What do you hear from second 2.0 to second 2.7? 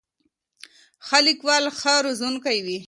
روزونکی